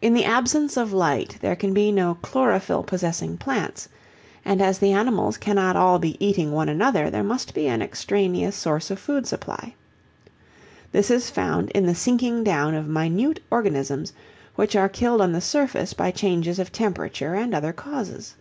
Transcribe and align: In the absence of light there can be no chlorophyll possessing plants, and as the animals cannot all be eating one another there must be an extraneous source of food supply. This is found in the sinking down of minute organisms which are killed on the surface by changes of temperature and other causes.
In 0.00 0.14
the 0.14 0.24
absence 0.24 0.78
of 0.78 0.94
light 0.94 1.36
there 1.42 1.54
can 1.54 1.74
be 1.74 1.92
no 1.92 2.14
chlorophyll 2.22 2.82
possessing 2.82 3.36
plants, 3.36 3.86
and 4.46 4.62
as 4.62 4.78
the 4.78 4.92
animals 4.92 5.36
cannot 5.36 5.76
all 5.76 5.98
be 5.98 6.16
eating 6.26 6.52
one 6.52 6.70
another 6.70 7.10
there 7.10 7.22
must 7.22 7.52
be 7.52 7.68
an 7.68 7.82
extraneous 7.82 8.56
source 8.56 8.90
of 8.90 8.98
food 8.98 9.26
supply. 9.26 9.74
This 10.92 11.10
is 11.10 11.28
found 11.28 11.68
in 11.72 11.84
the 11.84 11.94
sinking 11.94 12.44
down 12.44 12.74
of 12.74 12.88
minute 12.88 13.40
organisms 13.50 14.14
which 14.54 14.74
are 14.74 14.88
killed 14.88 15.20
on 15.20 15.32
the 15.32 15.42
surface 15.42 15.92
by 15.92 16.10
changes 16.12 16.58
of 16.58 16.72
temperature 16.72 17.34
and 17.34 17.54
other 17.54 17.74
causes. 17.74 18.36